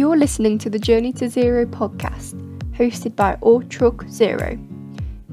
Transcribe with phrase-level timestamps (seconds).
[0.00, 2.32] You're listening to the Journey to Zero podcast,
[2.72, 4.58] hosted by Alltruck Zero.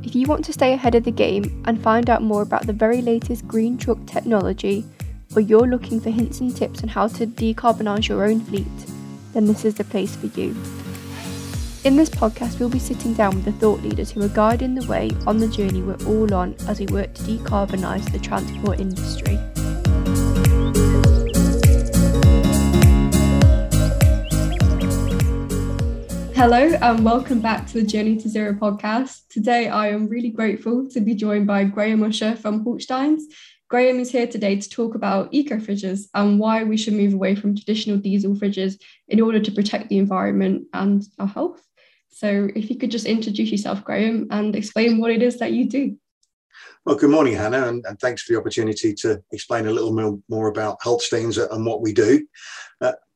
[0.04, 2.74] If you want to stay ahead of the game and find out more about the
[2.74, 4.86] very latest green truck technology,
[5.34, 8.68] or you're looking for hints and tips on how to decarbonise your own fleet,
[9.32, 10.54] then this is the place for you.
[11.86, 14.86] In this podcast, we'll be sitting down with the thought leaders who are guiding the
[14.88, 19.40] way on the journey we're all on as we work to decarbonise the transport industry.
[26.38, 29.28] Hello and welcome back to the Journey to Zero podcast.
[29.28, 33.24] Today I am really grateful to be joined by Graham Usher from Hultsteins.
[33.70, 37.34] Graham is here today to talk about eco fridges and why we should move away
[37.34, 41.64] from traditional diesel fridges in order to protect the environment and our health.
[42.10, 45.68] So, if you could just introduce yourself, Graham, and explain what it is that you
[45.68, 45.98] do.
[46.86, 50.20] Well, good morning, Hannah, and, and thanks for the opportunity to explain a little more,
[50.30, 52.26] more about Hultsteins and what we do.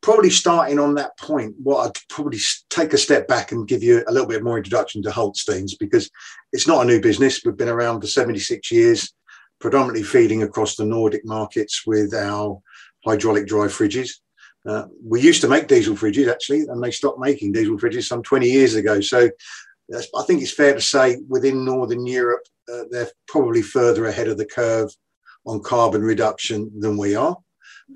[0.02, 4.04] Probably starting on that point, what I'd probably take a step back and give you
[4.08, 6.10] a little bit more introduction to Hultsteins because
[6.52, 7.42] it's not a new business.
[7.46, 9.14] We've been around for 76 years,
[9.60, 12.60] predominantly feeding across the Nordic markets with our
[13.06, 14.10] hydraulic drive fridges.
[14.66, 18.24] Uh, we used to make diesel fridges actually, and they stopped making diesel fridges some
[18.24, 19.02] 20 years ago.
[19.02, 19.30] So
[19.94, 24.38] I think it's fair to say within Northern Europe, uh, they're probably further ahead of
[24.38, 24.90] the curve
[25.46, 27.38] on carbon reduction than we are.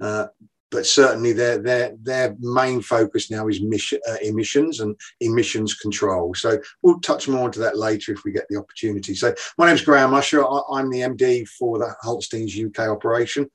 [0.01, 0.27] Uh,
[0.71, 6.33] but certainly their their their main focus now is mission, uh, emissions and emissions control.
[6.33, 9.15] So we'll touch more into that later if we get the opportunity.
[9.15, 10.43] So my name's Graham Usher.
[10.43, 13.49] I, am the MD for the Hultsteins UK operation,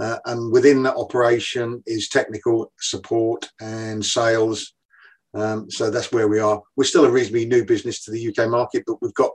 [0.00, 4.74] uh, and within that operation is technical support and sales.
[5.34, 6.62] Um, so that's where we are.
[6.76, 9.32] We're still a reasonably new business to the UK market, but we've got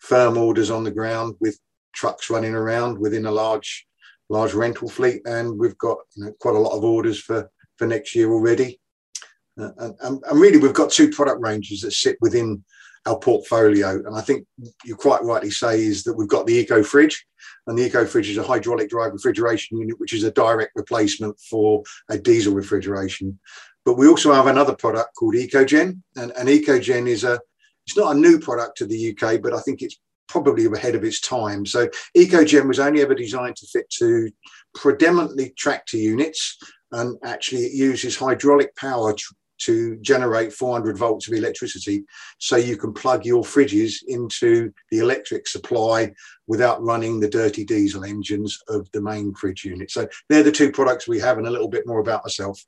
[0.00, 1.58] firm orders on the ground with
[1.94, 3.85] trucks running around within a large
[4.28, 7.86] large rental fleet, and we've got you know, quite a lot of orders for for
[7.86, 8.80] next year already.
[9.58, 9.70] Uh,
[10.02, 12.62] and, and, really, we've got two product ranges that sit within
[13.06, 13.96] our portfolio.
[14.04, 14.46] And I think
[14.84, 17.24] you quite rightly say is that we've got the Eco Fridge,
[17.66, 21.38] and the Eco Fridge is a hydraulic drive refrigeration unit, which is a direct replacement
[21.40, 23.38] for a diesel refrigeration.
[23.84, 27.40] But we also have another product called EcoGen, and, and EcoGen is a
[27.86, 31.04] it's not a new product to the UK, but I think it's probably ahead of
[31.04, 31.64] its time.
[31.66, 34.30] So EcoGen was only ever designed to fit to
[34.74, 36.58] predominantly tractor units,
[36.92, 39.24] and actually it uses hydraulic power to,
[39.58, 42.04] to generate 400 volts of electricity,
[42.38, 46.12] so you can plug your fridges into the electric supply
[46.46, 49.90] without running the dirty diesel engines of the main fridge unit.
[49.90, 52.64] So they're the two products we have, and a little bit more about myself.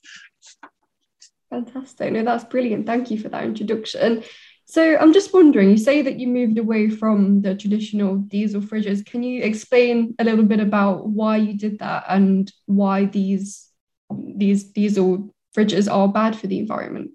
[1.51, 2.13] Fantastic.
[2.13, 2.87] No, that's brilliant.
[2.87, 4.23] Thank you for that introduction.
[4.71, 9.05] So I'm just wondering, you say that you moved away from the traditional diesel fridges.
[9.05, 13.67] Can you explain a little bit about why you did that and why these
[14.11, 17.13] these diesel fridges are bad for the environment?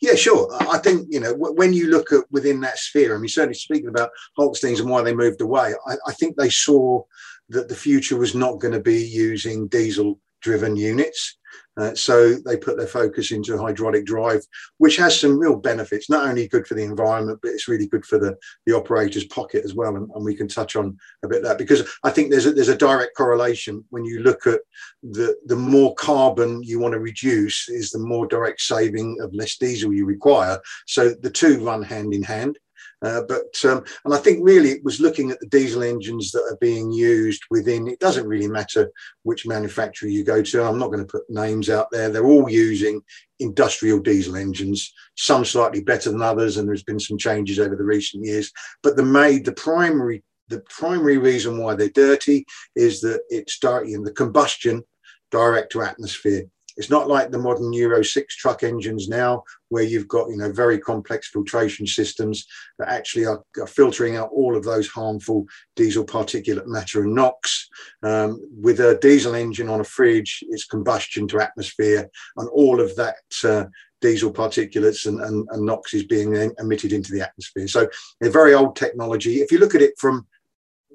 [0.00, 0.48] Yeah, sure.
[0.70, 3.14] I think you know when you look at within that sphere.
[3.14, 6.48] I mean, certainly speaking about Hultsteins and why they moved away, I, I think they
[6.48, 7.02] saw
[7.50, 11.36] that the future was not going to be using diesel driven units.
[11.78, 14.42] Uh, so they put their focus into hydraulic drive,
[14.78, 18.04] which has some real benefits, not only good for the environment, but it's really good
[18.04, 19.96] for the, the operator's pocket as well.
[19.96, 22.68] And, and we can touch on a bit that because I think there's a, there's
[22.68, 24.60] a direct correlation when you look at
[25.02, 29.56] the, the more carbon you want to reduce is the more direct saving of less
[29.56, 30.60] diesel you require.
[30.86, 32.58] So the two run hand in hand.
[33.02, 36.42] Uh, but um, and I think really it was looking at the diesel engines that
[36.42, 37.88] are being used within.
[37.88, 38.90] It doesn't really matter
[39.24, 40.64] which manufacturer you go to.
[40.64, 42.08] I'm not going to put names out there.
[42.08, 43.00] They're all using
[43.40, 44.92] industrial diesel engines.
[45.16, 48.52] Some slightly better than others, and there's been some changes over the recent years.
[48.82, 52.44] But the made the primary the primary reason why they're dirty
[52.76, 54.84] is that it's dirty in the combustion
[55.30, 56.44] direct to atmosphere.
[56.76, 60.52] It's not like the modern Euro 6 truck engines now, where you've got you know
[60.52, 62.46] very complex filtration systems
[62.78, 65.46] that actually are, are filtering out all of those harmful
[65.76, 67.68] diesel particulate matter and NOx.
[68.02, 72.94] Um, with a diesel engine on a fridge, it's combustion to atmosphere, and all of
[72.96, 73.64] that uh,
[74.02, 77.68] diesel particulates and, and, and NOx is being emitted into the atmosphere.
[77.68, 77.88] So
[78.22, 79.36] a very old technology.
[79.36, 80.26] If you look at it from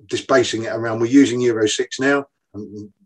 [0.06, 2.25] just basing it around, we're using Euro 6 now.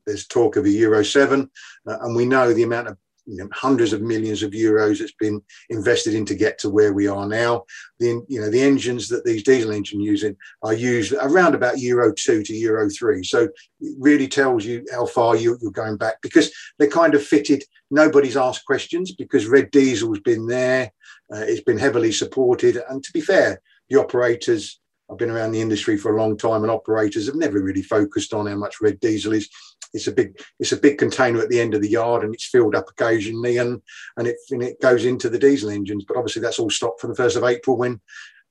[0.06, 1.50] There's talk of a Euro 7,
[1.88, 5.14] uh, and we know the amount of you know, hundreds of millions of euros that's
[5.14, 7.64] been invested in to get to where we are now.
[8.00, 12.14] The you know the engines that these diesel engines using are used around about Euro
[12.14, 13.24] two to Euro three.
[13.24, 13.44] So
[13.80, 17.64] it really tells you how far you, are going back because they're kind of fitted.
[17.90, 20.92] Nobody's asked questions because red diesel's been there.
[21.34, 25.62] Uh, it's been heavily supported, and to be fair, the operators I've been around the
[25.62, 29.00] industry for a long time, and operators have never really focused on how much red
[29.02, 29.50] diesel is
[29.94, 32.48] it's a big it's a big container at the end of the yard and it's
[32.48, 33.82] filled up occasionally and
[34.18, 36.06] and it and it goes into the diesel engines.
[36.08, 38.02] But obviously that's all stopped for the first of April when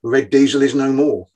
[0.02, 1.26] red diesel is no more.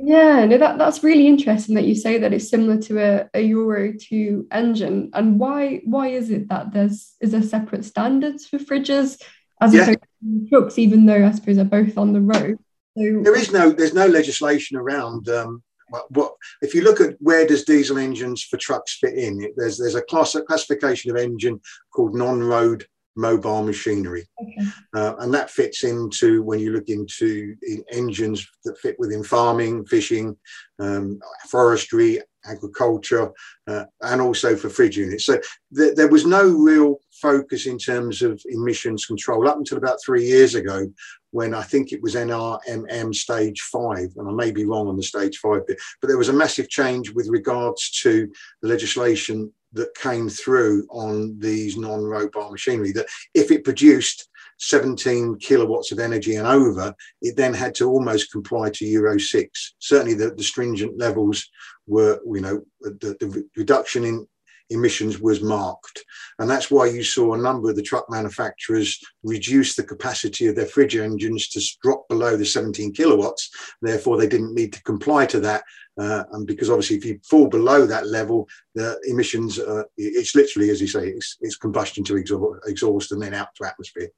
[0.00, 3.40] Yeah, no, that, that's really interesting that you say that it's similar to a, a
[3.40, 5.10] Euro 2 engine.
[5.14, 9.22] And why why is it that there's is there separate standards for fridges
[9.60, 9.82] as yeah.
[9.82, 12.58] opposed to trucks, even though I suppose they're both on the road?
[12.98, 15.62] So, there is no there's no legislation around um,
[16.10, 19.52] what, if you look at where does diesel engines for trucks fit in?
[19.56, 21.60] There's there's a class a classification of engine
[21.92, 24.26] called non-road mobile machinery.
[24.40, 24.68] Okay.
[24.94, 29.84] Uh, and that fits into when you look into in engines that fit within farming,
[29.86, 30.36] fishing,
[30.78, 31.18] um,
[31.48, 33.32] forestry, agriculture,
[33.66, 35.24] uh, and also for fridge units.
[35.24, 35.40] So
[35.76, 40.24] th- there was no real focus in terms of emissions control up until about three
[40.24, 40.86] years ago
[41.30, 45.02] when I think it was NRMM stage five, and I may be wrong on the
[45.02, 48.30] stage five bit, but there was a massive change with regards to
[48.62, 54.28] the legislation that came through on these non-robot machinery that if it produced
[54.60, 59.74] 17 kilowatts of energy and over, it then had to almost comply to Euro 6.
[59.78, 61.48] Certainly the, the stringent levels
[61.86, 64.26] were, you know, the, the reduction in
[64.70, 66.04] emissions was marked.
[66.38, 70.56] And that's why you saw a number of the truck manufacturers reduce the capacity of
[70.56, 73.50] their fridge engines to drop below the 17 kilowatts.
[73.82, 75.62] Therefore, they didn't need to comply to that.
[75.96, 80.70] Uh, and because obviously, if you fall below that level, the emissions, uh, it's literally,
[80.70, 84.08] as you say, it's, it's combustion to exhaust and then out to atmosphere.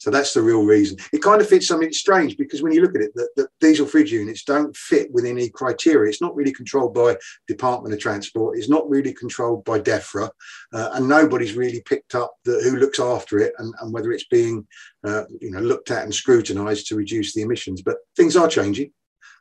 [0.00, 0.96] So that's the real reason.
[1.12, 3.86] It kind of fits something strange because when you look at it, the, the diesel
[3.86, 6.08] fridge units don't fit within any criteria.
[6.08, 8.56] It's not really controlled by Department of Transport.
[8.56, 10.30] It's not really controlled by DEFRA,
[10.72, 14.26] uh, and nobody's really picked up the, who looks after it and, and whether it's
[14.28, 14.66] being,
[15.04, 17.82] uh, you know, looked at and scrutinised to reduce the emissions.
[17.82, 18.92] But things are changing.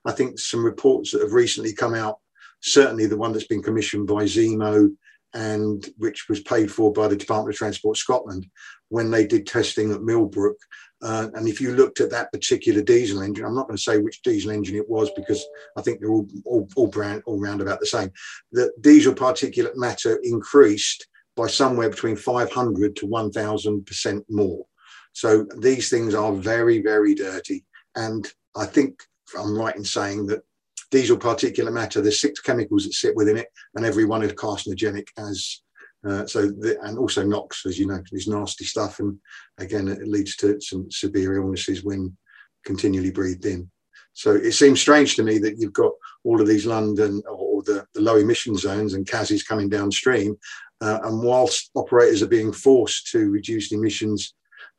[0.05, 2.17] I think some reports that have recently come out,
[2.61, 4.89] certainly the one that's been commissioned by Zemo
[5.33, 8.45] and which was paid for by the Department of Transport Scotland
[8.89, 10.57] when they did testing at Millbrook.
[11.01, 13.99] Uh, and if you looked at that particular diesel engine, I'm not going to say
[13.99, 15.45] which diesel engine it was because
[15.77, 18.11] I think they're all all, all brand all round about the same.
[18.51, 24.65] The diesel particulate matter increased by somewhere between 500 to 1,000 percent more.
[25.13, 27.65] So these things are very very dirty,
[27.95, 29.01] and I think
[29.37, 30.41] I'm right in saying that
[30.91, 35.07] diesel particulate matter, there's six chemicals that sit within it, and every one is carcinogenic
[35.17, 35.61] as
[36.07, 39.17] uh, so the, and also NOx, as you know, is nasty stuff, and
[39.57, 42.15] again, it leads to some severe illnesses when
[42.63, 43.69] continually breathed in.
[44.13, 45.91] So it seems strange to me that you've got
[46.23, 50.37] all of these London or the, the low emission zones and CASIs coming downstream,
[50.81, 54.33] uh, and whilst operators are being forced to reduce emissions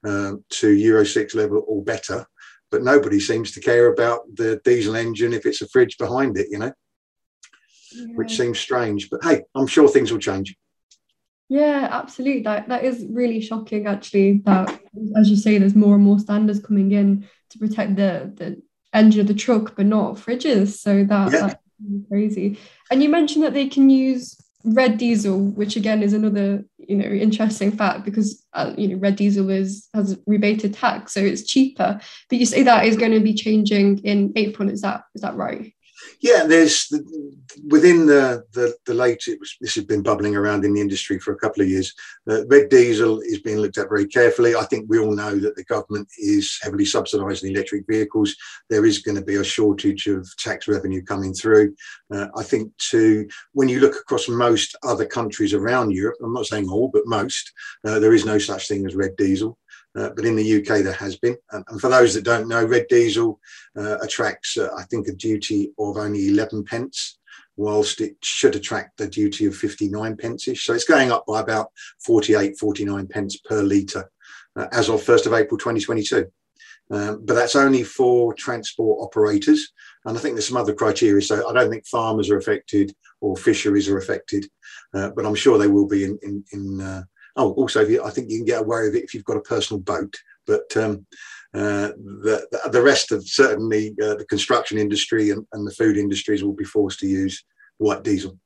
[0.06, 2.26] uh, to Euro six level or better,
[2.70, 6.48] but nobody seems to care about the diesel engine if it's a fridge behind it,
[6.50, 6.72] you know,
[7.92, 8.06] yeah.
[8.14, 9.10] which seems strange.
[9.10, 10.56] But hey, I'm sure things will change.
[11.48, 12.42] Yeah, absolutely.
[12.42, 14.42] That that is really shocking, actually.
[14.44, 14.80] That,
[15.16, 18.62] as you say, there's more and more standards coming in to protect the the
[18.92, 20.78] engine of the truck, but not fridges.
[20.78, 21.40] So that, yeah.
[21.40, 21.54] that's
[22.08, 22.58] crazy.
[22.90, 27.06] And you mentioned that they can use red diesel, which again is another you know
[27.06, 32.00] interesting fact because uh, you know red diesel is has rebated tax, so it's cheaper.
[32.28, 34.68] But you say that is going to be changing in April.
[34.70, 35.72] Is that is that right?
[36.22, 37.02] Yeah, there's the,
[37.68, 39.22] within the the, the late.
[39.38, 41.94] Was, this has been bubbling around in the industry for a couple of years.
[42.28, 44.54] Uh, red diesel is being looked at very carefully.
[44.54, 48.36] I think we all know that the government is heavily subsidising electric vehicles.
[48.68, 51.74] There is going to be a shortage of tax revenue coming through.
[52.14, 56.46] Uh, I think to when you look across most other countries around Europe, I'm not
[56.46, 57.50] saying all, but most,
[57.86, 59.56] uh, there is no such thing as red diesel.
[59.96, 61.36] Uh, but in the UK there has been.
[61.50, 63.40] And, and, for those that don't know, red diesel
[63.76, 67.18] uh, attracts, uh, I think, a duty of only 11 pence,
[67.56, 70.48] whilst it should attract a duty of 59 pence.
[70.54, 71.70] So it's going up by about
[72.04, 74.08] 48, 49 pence per litre
[74.56, 76.30] uh, as of 1st of April 2022.
[76.92, 79.72] Um, but that's only for transport operators.
[80.04, 81.22] And I think there's some other criteria.
[81.22, 84.46] So I don't think farmers are affected or fisheries are affected,
[84.94, 87.02] uh, but I'm sure they will be in, in, in uh,
[87.36, 89.80] Oh, also, I think you can get away with it if you've got a personal
[89.80, 90.14] boat.
[90.46, 91.06] But um,
[91.54, 96.42] uh, the, the rest of certainly uh, the construction industry and, and the food industries
[96.42, 97.44] will be forced to use
[97.78, 98.38] white diesel.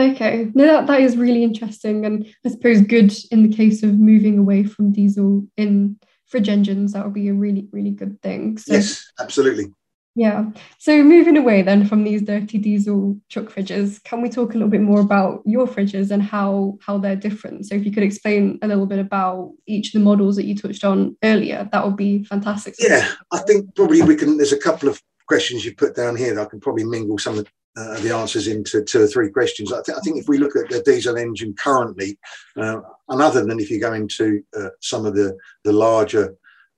[0.00, 3.98] Okay, no, that, that is really interesting, and I suppose good in the case of
[3.98, 6.94] moving away from diesel in fridge engines.
[6.94, 8.56] That would be a really, really good thing.
[8.56, 9.66] So, yes, absolutely.
[10.14, 10.50] Yeah.
[10.78, 14.68] So moving away then from these dirty diesel truck fridges, can we talk a little
[14.68, 17.66] bit more about your fridges and how how they're different?
[17.66, 20.54] So if you could explain a little bit about each of the models that you
[20.54, 22.74] touched on earlier, that would be fantastic.
[22.78, 24.36] Yeah, I think probably we can.
[24.36, 27.38] There's a couple of questions you put down here that I can probably mingle some
[27.38, 29.72] of uh, the answers into two or three questions.
[29.72, 32.18] I, th- I, think if we look at the diesel engine currently,
[32.58, 36.34] uh, and other than if you go into uh, some of the, the larger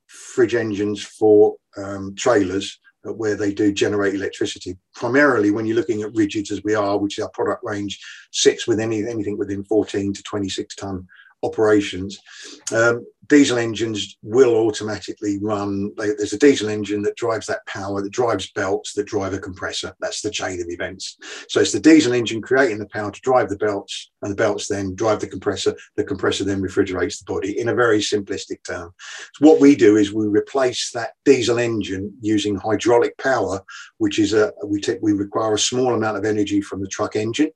[0.07, 2.79] fridge engines for um, trailers,
[3.13, 4.77] where they do generate electricity.
[4.95, 8.01] Primarily, when you're looking at rigids as we are, which is our product range
[8.33, 11.07] sits with any, anything within 14 to 26 ton
[11.45, 12.19] operations.
[12.73, 15.93] Um, diesel engines will automatically run.
[15.97, 19.95] There's a diesel engine that drives that power, that drives belts, that drive a compressor.
[20.01, 21.17] That's the chain of events.
[21.49, 24.69] So it's the diesel engine creating the power to drive the belts, and the belts
[24.69, 25.75] then drive the compressor.
[25.97, 28.93] The compressor then refrigerates the body in a very simplistic term.
[29.35, 33.63] So what we do is we replace that diesel engine using hydraulic power,
[33.99, 37.17] which is a we take we require a small amount of energy from the truck
[37.17, 37.51] engine.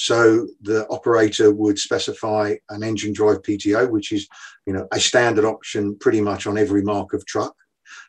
[0.00, 4.26] So the operator would specify an engine drive PTO, which is,
[4.64, 7.54] you know, a standard option pretty much on every mark of truck.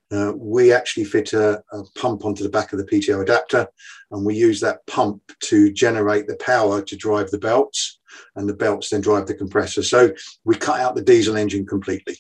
[0.09, 3.67] Uh, we actually fit a, a, pump onto the back of the PTO adapter,
[4.11, 7.99] and we use that pump to generate the power to drive the belts,
[8.37, 9.83] and the belts then drive the compressor.
[9.83, 10.13] So
[10.45, 12.15] we cut out the diesel engine completely.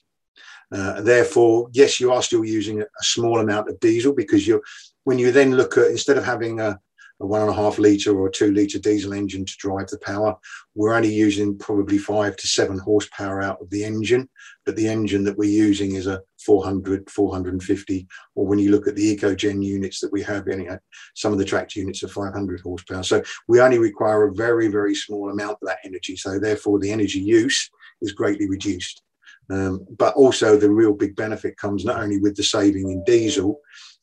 [0.69, 4.63] Uh, therefore, yes, you are still using a, small amount of diesel because you're
[5.05, 6.77] when you then look at instead of having a,
[7.21, 10.35] a one and a half litre or two litre diesel engine to drive the power.
[10.75, 14.27] We're only using probably five to seven horsepower out of the engine,
[14.65, 18.95] but the engine that we're using is a 400, 450, or when you look at
[18.95, 20.77] the EcoGen units that we have, anyway,
[21.15, 23.03] some of the tracked units are 500 horsepower.
[23.03, 26.15] So we only require a very, very small amount of that energy.
[26.15, 27.69] So therefore the energy use
[28.01, 29.03] is greatly reduced.
[29.49, 33.59] Um, but also the real big benefit comes not only with the saving in diesel,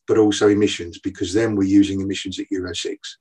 [0.08, 3.18] but also emissions, because then we're using emissions at Euro 6.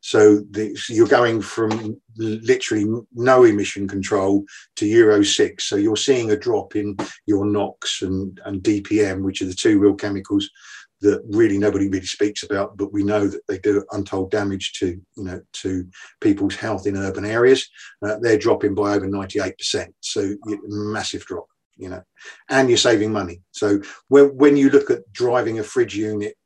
[0.00, 4.44] So, the, so, you're going from literally no emission control
[4.76, 5.64] to Euro 6.
[5.64, 9.78] So you're seeing a drop in your NOx and, and DPM, which are the two
[9.78, 10.50] real chemicals
[11.00, 15.00] that really nobody really speaks about, but we know that they do untold damage to
[15.16, 15.86] you know to
[16.20, 17.68] people's health in urban areas.
[18.02, 19.92] Uh, they're dropping by over 98%.
[20.00, 20.34] So
[20.66, 22.02] massive drop you know,
[22.48, 23.42] and you're saving money.
[23.52, 26.36] So when, when you look at driving a fridge unit,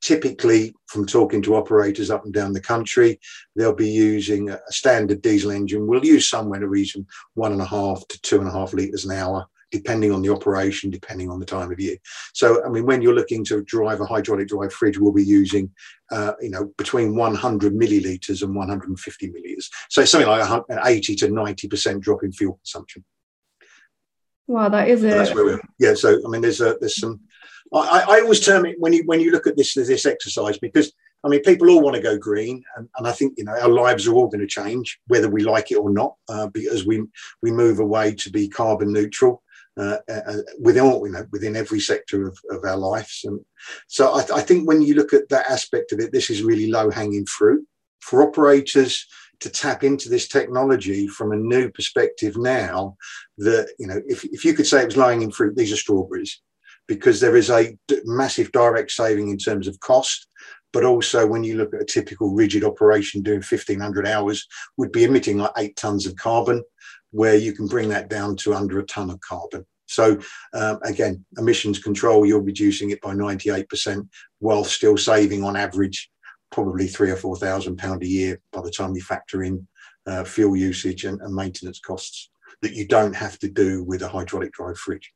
[0.00, 3.20] typically from talking to operators up and down the country,
[3.56, 5.86] they'll be using a standard diesel engine.
[5.86, 8.72] We'll use somewhere in a region one and a half to two and a half
[8.72, 11.96] litres an hour, depending on the operation, depending on the time of year.
[12.32, 15.70] So, I mean, when you're looking to drive a hydraulic drive fridge, we'll be using,
[16.10, 19.68] uh, you know, between 100 millilitres and 150 millilitres.
[19.90, 23.04] So something like 80 to 90% drop in fuel consumption.
[24.46, 25.10] Wow, that is it.
[25.10, 25.60] That's where we're.
[25.78, 27.20] Yeah, so I mean, there's a there's some.
[27.72, 30.92] I, I always term it when you when you look at this this exercise because
[31.22, 33.68] I mean people all want to go green and, and I think you know our
[33.68, 37.04] lives are all going to change whether we like it or not uh, because we
[37.42, 39.42] we move away to be carbon neutral
[39.76, 43.38] uh, uh, within you know within every sector of, of our lives and
[43.86, 46.70] so I, I think when you look at that aspect of it this is really
[46.70, 47.64] low hanging fruit
[48.00, 49.06] for operators
[49.40, 52.96] to tap into this technology from a new perspective now
[53.38, 55.76] that you know if, if you could say it was lying in fruit these are
[55.76, 56.40] strawberries
[56.90, 60.26] because there is a massive direct saving in terms of cost.
[60.72, 64.44] But also when you look at a typical rigid operation doing 1500 hours
[64.76, 66.64] would be emitting like eight tons of carbon
[67.12, 69.64] where you can bring that down to under a ton of carbon.
[69.86, 70.18] So
[70.52, 74.08] um, again emissions control you're reducing it by 98%
[74.40, 76.10] while still saving on average
[76.50, 79.66] probably three or four thousand pound a year by the time you factor in
[80.06, 82.30] uh, fuel usage and, and, maintenance costs
[82.62, 85.12] that you don't have to do with a hydraulic drive fridge.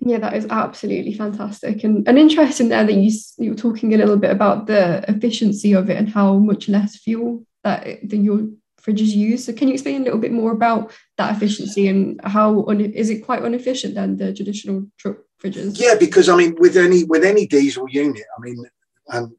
[0.00, 3.96] Yeah, that is absolutely fantastic and, and interesting there that you, you were talking a
[3.96, 8.48] little bit about the efficiency of it and how much less fuel that, that your
[8.84, 9.44] fridges use.
[9.44, 13.10] So can you explain a little bit more about that efficiency and how un- is
[13.10, 15.78] it quite inefficient than the traditional truck fridges?
[15.78, 18.64] Yeah, because I mean, with any with any diesel unit, I mean,
[19.08, 19.32] and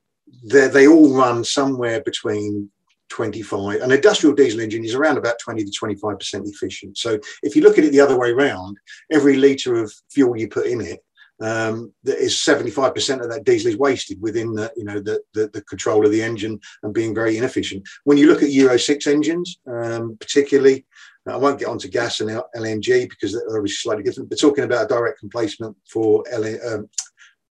[0.43, 2.69] they all run somewhere between
[3.09, 7.55] 25 an industrial diesel engine is around about 20 to 25 percent efficient so if
[7.55, 8.77] you look at it the other way around
[9.11, 10.99] every liter of fuel you put in it
[11.41, 15.47] um, that is 75% of that diesel is wasted within the you know the, the,
[15.49, 19.07] the control of the engine and being very inefficient when you look at euro 6
[19.07, 20.85] engines um, particularly
[21.27, 24.29] I won't get onto gas and LNG because they're slightly different.
[24.29, 26.89] But talking about a direct replacement for L- um,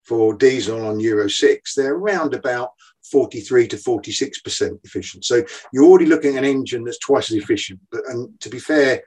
[0.07, 2.71] for diesel on Euro 6, they're around about
[3.11, 5.25] 43 to 46% efficient.
[5.25, 7.81] So you're already looking at an engine that's twice as efficient.
[7.91, 9.03] But and to be fair,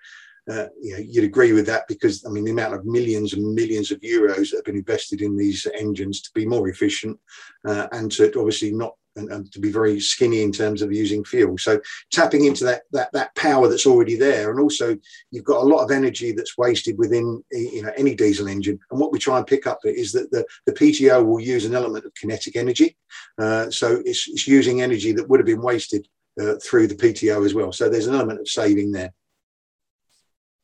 [0.49, 3.53] uh, you know, you'd agree with that because I mean the amount of millions and
[3.53, 7.19] millions of euros that have been invested in these engines to be more efficient
[7.67, 11.23] uh, and to obviously not and, and, to be very skinny in terms of using
[11.23, 11.57] fuel.
[11.57, 11.79] So
[12.11, 14.97] tapping into that, that that power that's already there, and also
[15.31, 18.79] you've got a lot of energy that's wasted within you know any diesel engine.
[18.91, 21.75] And what we try and pick up is that the, the PTO will use an
[21.75, 22.97] element of kinetic energy,
[23.37, 26.07] uh, so it's, it's using energy that would have been wasted
[26.39, 27.71] uh, through the PTO as well.
[27.71, 29.11] So there's an element of saving there.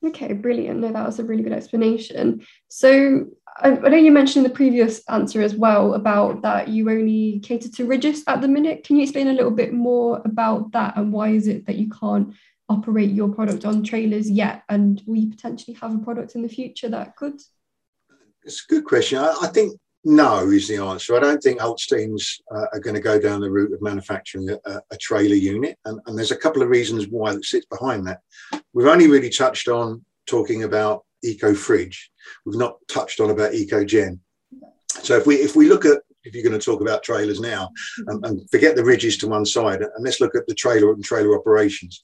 [0.05, 0.81] Okay, brilliant.
[0.81, 2.45] No, that was a really good explanation.
[2.67, 3.25] So
[3.57, 7.39] I, I know you mentioned in the previous answer as well about that you only
[7.39, 8.83] cater to rigids at the minute.
[8.83, 11.89] Can you explain a little bit more about that and why is it that you
[11.89, 12.33] can't
[12.69, 14.63] operate your product on trailers yet?
[14.69, 17.41] And will you potentially have a product in the future that could?
[18.43, 19.17] It's a good question.
[19.19, 21.15] I, I think no is the answer.
[21.15, 24.81] I don't think Hultsteins uh, are going to go down the route of manufacturing a,
[24.91, 28.19] a trailer unit, and, and, there's a couple of reasons why that sits behind that.
[28.74, 32.12] We've only really touched on talking about eco fridge.
[32.45, 34.19] We've not touched on about eco gen.
[35.01, 37.69] So if we if we look at if you're going to talk about trailers now,
[38.09, 41.03] um, and forget the rigids to one side, and let's look at the trailer and
[41.03, 42.03] trailer operations.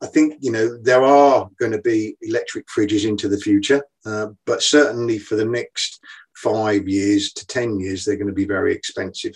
[0.00, 4.28] I think you know there are going to be electric fridges into the future, uh,
[4.46, 6.00] but certainly for the next
[6.42, 9.34] five years to 10 years, they're going to be very expensive.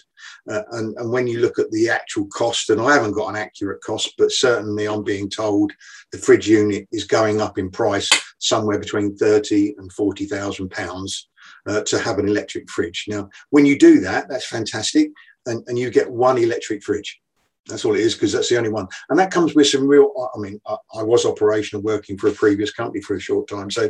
[0.50, 3.36] Uh, and, and when you look at the actual cost, and I haven't got an
[3.36, 5.72] accurate cost, but certainly I'm being told
[6.12, 11.28] the fridge unit is going up in price somewhere between 30 and 40,000 pounds
[11.66, 13.04] uh, to have an electric fridge.
[13.08, 15.10] Now, when you do that, that's fantastic.
[15.46, 17.20] And, and you get one electric fridge.
[17.66, 18.88] That's all it is because that's the only one.
[19.08, 22.32] And that comes with some real, I mean, I, I, was operational working for a
[22.32, 23.70] previous company for a short time.
[23.70, 23.88] So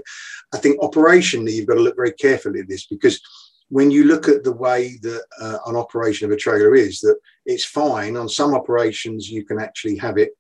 [0.53, 3.21] I think operationally, you've got to look very carefully at this because
[3.71, 7.17] when you look at the way that uh, an operation of a trailer is, that
[7.47, 8.17] it's fine.
[8.17, 10.33] On some operations, you can actually have it,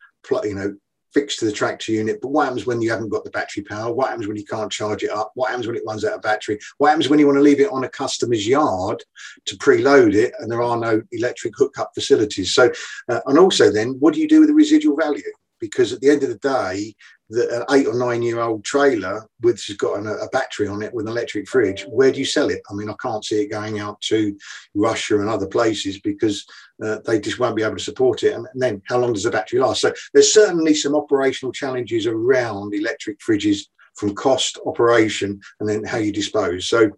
[0.44, 0.76] you know,
[1.12, 2.20] fixed to the tractor unit.
[2.20, 3.92] But what happens when you haven't got the battery power?
[3.92, 5.32] What happens when you can't charge it up?
[5.34, 6.58] What happens when it runs out of battery?
[6.78, 9.02] What happens when you want to leave it on a customer's yard
[9.46, 12.54] to preload it and there are no electric hookup facilities?
[12.54, 12.70] So,
[13.08, 15.22] uh, and also then, what do you do with the residual value?
[15.60, 16.94] Because at the end of the day,
[17.32, 20.82] the, an eight or nine year old trailer which has got an, a battery on
[20.82, 22.60] it with an electric fridge, where do you sell it?
[22.70, 24.36] I mean, I can't see it going out to
[24.74, 26.44] Russia and other places because
[26.84, 28.34] uh, they just won't be able to support it.
[28.34, 29.80] And, and then how long does the battery last?
[29.80, 35.98] So there's certainly some operational challenges around electric fridges from cost, operation, and then how
[35.98, 36.68] you dispose.
[36.68, 36.90] So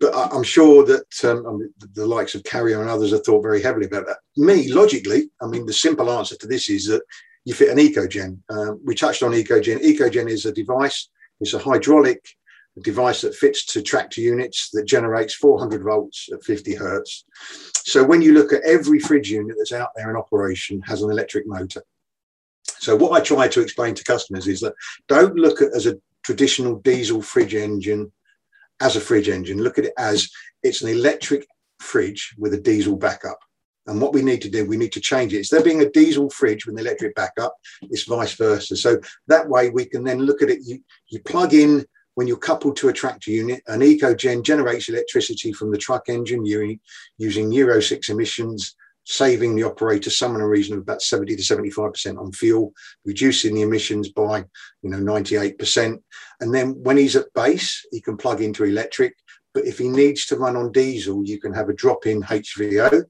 [0.00, 3.86] but I'm sure that um, the likes of Carrier and others have thought very heavily
[3.86, 4.18] about that.
[4.36, 7.02] Me, logically, I mean, the simple answer to this is that
[7.48, 8.38] you fit an EcoGen.
[8.50, 9.80] Um, we touched on EcoGen.
[9.80, 11.08] EcoGen is a device,
[11.40, 12.22] it's a hydraulic
[12.82, 17.24] device that fits to tractor units that generates 400 volts at 50 hertz.
[17.86, 21.10] So when you look at every fridge unit that's out there in operation has an
[21.10, 21.82] electric motor.
[22.80, 24.74] So what I try to explain to customers is that
[25.08, 28.12] don't look at as a traditional diesel fridge engine
[28.80, 29.62] as a fridge engine.
[29.62, 30.28] Look at it as
[30.62, 31.46] it's an electric
[31.80, 33.38] fridge with a diesel backup.
[33.88, 35.38] And what we need to do, we need to change it.
[35.38, 38.76] Instead of being a diesel fridge with an electric backup, it's vice versa.
[38.76, 40.60] So that way we can then look at it.
[40.62, 45.52] You, you plug in when you're coupled to a tractor unit, an EcoGen generates electricity
[45.52, 48.74] from the truck engine using Euro 6 emissions,
[49.04, 52.72] saving the operator somewhere in a region of about 70 to 75% on fuel,
[53.04, 54.44] reducing the emissions by
[54.82, 55.96] you know 98%.
[56.40, 59.14] And then when he's at base, he can plug into electric.
[59.54, 63.04] But if he needs to run on diesel, you can have a drop-in HVO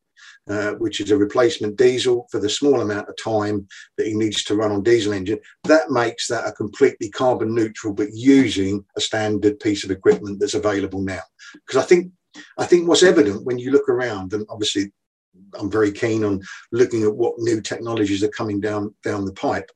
[0.48, 4.44] uh, which is a replacement diesel for the small amount of time that he needs
[4.44, 5.38] to run on diesel engine.
[5.64, 10.54] That makes that a completely carbon neutral, but using a standard piece of equipment that's
[10.54, 11.22] available now.
[11.54, 12.12] Because I think
[12.56, 14.92] I think what's evident when you look around, and obviously
[15.58, 19.70] I'm very keen on looking at what new technologies are coming down down the pipe.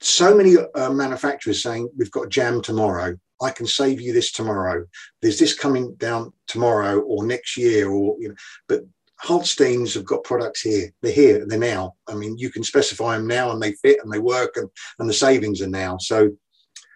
[0.00, 3.16] So many uh, manufacturers saying we've got jam tomorrow.
[3.40, 4.86] I can save you this tomorrow.
[5.20, 8.34] There's this coming down tomorrow or next year, or you know.
[8.68, 8.82] But
[9.24, 10.92] Hultsteins have got products here.
[11.02, 11.46] They're here.
[11.46, 11.94] They're now.
[12.06, 15.08] I mean, you can specify them now, and they fit and they work, and, and
[15.08, 15.96] the savings are now.
[15.98, 16.30] So,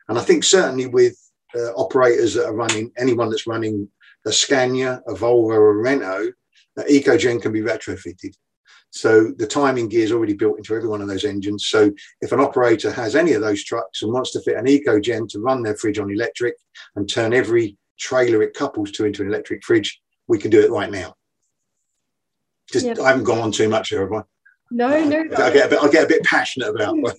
[0.09, 1.17] and I think certainly with
[1.55, 3.89] uh, operators that are running anyone that's running
[4.27, 6.33] a Scania, a Volvo, or a Renault,
[6.79, 8.35] uh, EcoGen can be retrofitted.
[8.91, 11.67] So the timing gear is already built into every one of those engines.
[11.69, 15.29] So if an operator has any of those trucks and wants to fit an EcoGen
[15.31, 16.55] to run their fridge on electric
[16.97, 20.71] and turn every trailer it couples to into an electric fridge, we can do it
[20.71, 21.15] right now.
[22.73, 22.99] Just yep.
[22.99, 24.23] I haven't gone on too much here, have I?
[24.73, 25.25] No, uh, no.
[25.37, 26.95] I get a bit, I get a bit passionate about.
[26.95, 27.11] no,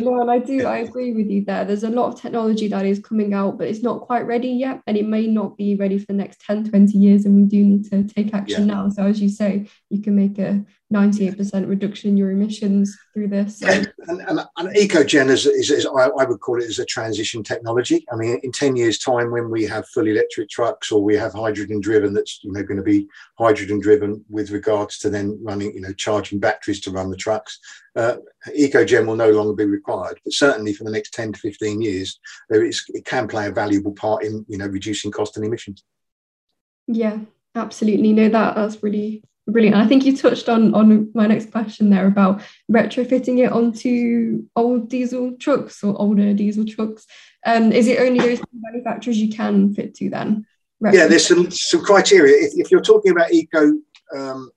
[0.00, 0.64] no, and I do.
[0.64, 1.66] I agree with you there.
[1.66, 4.80] There's a lot of technology that is coming out, but it's not quite ready yet,
[4.86, 7.26] and it may not be ready for the next 10, 20 years.
[7.26, 8.74] And we do need to take action yeah.
[8.74, 8.88] now.
[8.88, 13.60] So as you say, you can make a 98% reduction in your emissions through this.
[13.60, 13.68] So.
[13.68, 16.84] Yeah, and, and, and, ecogen is, is, is I, I, would call it as a
[16.84, 18.04] transition technology.
[18.12, 21.32] I mean, in 10 years' time, when we have fully electric trucks or we have
[21.32, 23.06] hydrogen driven, that's you know going to be
[23.38, 27.60] hydrogen driven with regards to then running, you know, charging batteries to run the trucks.
[27.94, 28.16] Uh,
[28.58, 32.18] ecogen will no longer be required, but certainly for the next 10 to 15 years,
[32.48, 35.84] it can play a valuable part in you know reducing cost and emissions.
[36.88, 37.18] Yeah,
[37.54, 38.12] absolutely.
[38.12, 39.76] No, that that's really brilliant.
[39.76, 44.88] I think you touched on on my next question there about retrofitting it onto old
[44.88, 47.06] diesel trucks or older diesel trucks.
[47.44, 50.46] Um, is it only those manufacturers you can fit to then?
[50.80, 52.34] Yeah, there's some some criteria.
[52.46, 53.74] If, if you're talking about eco
[54.16, 54.50] um,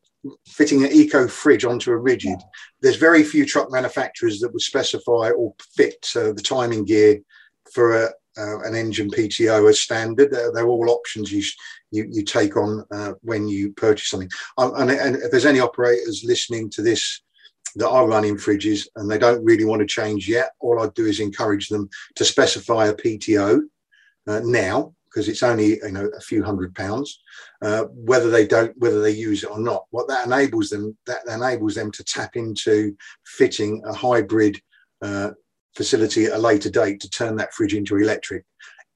[0.48, 2.40] fitting an eco fridge onto a rigid,
[2.82, 7.20] there's very few truck manufacturers that would specify or fit uh, the timing gear
[7.72, 10.32] for a, uh, an engine PTO as standard.
[10.32, 11.43] They're, they're all options you,
[11.91, 14.30] you, you take on uh, when you purchase something.
[14.58, 17.22] Um, and, and, if there's any operators listening to this
[17.76, 21.06] that are running fridges and they don't really want to change yet, all I'd do
[21.06, 23.62] is encourage them to specify a PTO
[24.28, 27.22] uh, now because it's only you know a few hundred pounds.
[27.62, 31.22] Uh, whether they don't, whether they use it or not, what that enables them that
[31.28, 34.60] enables them to tap into fitting a hybrid
[35.02, 35.32] uh,
[35.76, 38.46] facility at a later date to turn that fridge into electric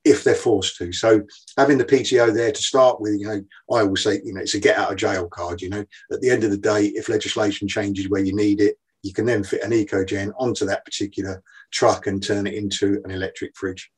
[0.03, 0.91] if they're forced to.
[0.93, 1.21] So
[1.57, 3.43] having the PTO there to start with, you know,
[3.75, 5.61] I will say, you know, it's a get out of jail card.
[5.61, 8.77] You know, at the end of the day, if legislation changes where you need it,
[9.03, 13.11] you can then fit an EcoGen onto that particular truck and turn it into an
[13.11, 13.91] electric fridge.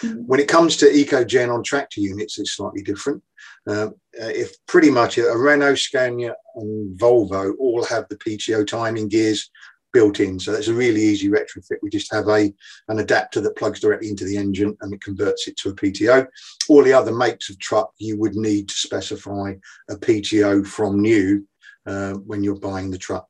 [0.00, 0.22] Mm-hmm.
[0.22, 3.22] When it comes to EcoGen on tractor units, it's slightly different.
[3.66, 9.08] Um, uh, if pretty much a Renault, Scania, and Volvo all have the PTO timing
[9.08, 9.50] gears
[9.96, 10.38] built in.
[10.38, 11.78] So it's a really easy retrofit.
[11.80, 12.52] We just have a
[12.88, 16.26] an adapter that plugs directly into the engine and it converts it to a PTO.
[16.68, 19.54] All the other makes of truck, you would need to specify
[19.88, 21.48] a PTO from new
[21.86, 23.26] uh, when you're buying the truck.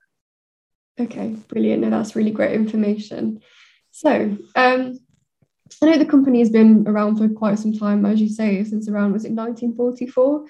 [0.99, 1.83] Okay, brilliant.
[1.83, 3.43] No, that's really great information.
[3.93, 4.99] So, um,
[5.81, 8.89] I know the company has been around for quite some time, as you say, since
[8.89, 10.41] around was it 1944,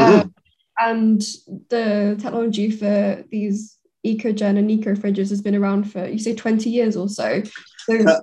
[0.00, 0.20] mm-hmm.
[0.20, 0.34] um,
[0.80, 1.20] and
[1.68, 6.70] the technology for these EcoGen and Eco fridges has been around for you say 20
[6.70, 7.42] years or so.
[7.86, 8.20] So uh,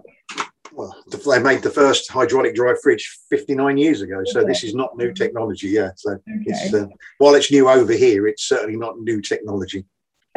[0.77, 4.95] well, they made the first hydraulic drive fridge 59 years ago, so this is not
[4.95, 5.69] new technology.
[5.69, 6.21] Yeah, so okay.
[6.45, 6.85] it's, uh,
[7.17, 9.85] while it's new over here, it's certainly not new technology.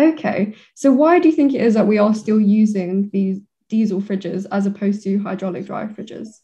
[0.00, 4.00] Okay, so why do you think it is that we are still using these diesel
[4.00, 6.40] fridges as opposed to hydraulic drive fridges?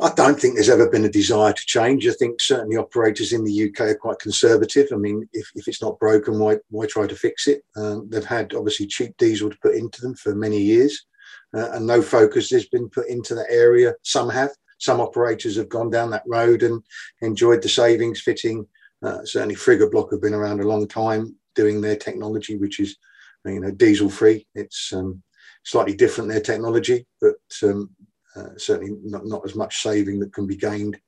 [0.00, 2.06] I don't think there's ever been a desire to change.
[2.06, 4.88] I think certainly operators in the UK are quite conservative.
[4.92, 7.62] I mean, if, if it's not broken, why why try to fix it?
[7.76, 11.06] Um, they've had obviously cheap diesel to put into them for many years,
[11.54, 13.94] uh, and no focus has been put into that area.
[14.02, 14.50] Some have.
[14.78, 16.82] Some operators have gone down that road and
[17.22, 18.66] enjoyed the savings fitting.
[19.02, 22.96] Uh, certainly, Frigoblock have been around a long time doing their technology, which is
[23.44, 24.46] you know diesel free.
[24.54, 25.22] It's um,
[25.62, 27.90] slightly different their technology, but um,
[28.36, 30.98] uh, certainly not, not as much saving that can be gained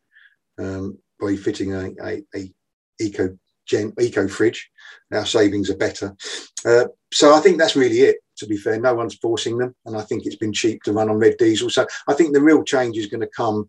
[0.58, 2.52] um, by fitting a, a, a
[3.00, 3.36] eco
[3.66, 4.70] gen, eco fridge.
[5.12, 6.14] Our savings are better.
[6.64, 8.16] Uh, so I think that's really it.
[8.38, 11.08] To be fair, no one's forcing them, and I think it's been cheap to run
[11.08, 11.70] on red diesel.
[11.70, 13.68] So I think the real change is going to come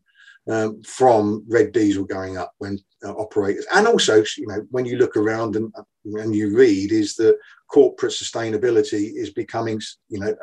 [0.49, 4.97] um, from red diesel going up when uh, operators, and also you know when you
[4.97, 7.37] look around and and you read, is that
[7.71, 10.35] corporate sustainability is becoming you know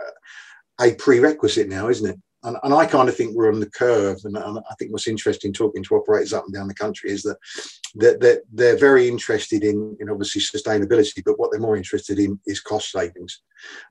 [0.80, 2.18] a prerequisite now, isn't it?
[2.44, 4.18] And, and I kind of think we're on the curve.
[4.24, 7.22] And, and, I think what's interesting talking to operators up and down the country is
[7.22, 7.38] that,
[7.96, 12.60] that, they're very interested in, in obviously sustainability, but what they're more interested in is
[12.60, 13.40] cost savings.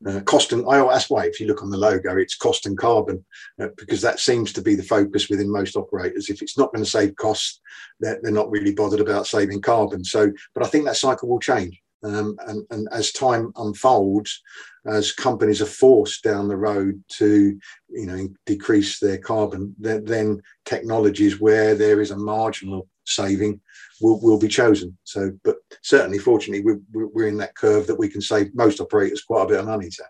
[0.07, 2.77] Uh, cost and I, that's why if you look on the logo, it's cost and
[2.77, 3.25] carbon,
[3.59, 6.29] uh, because that seems to be the focus within most operators.
[6.29, 7.59] If it's not going to save costs,
[7.99, 10.03] they're, they're not really bothered about saving carbon.
[10.03, 11.82] So, but I think that cycle will change.
[12.03, 14.41] Um, and, and, as time unfolds,
[14.85, 17.57] as companies are forced down the road to,
[17.89, 23.61] you know, decrease their carbon, then, then technologies where there is a marginal saving
[24.01, 24.97] will, will be chosen.
[25.05, 26.63] So, but certainly, fortunately,
[26.93, 29.65] we're, we're in that curve that we can save most operators quite a bit of
[29.65, 29.89] money.
[29.89, 30.03] So.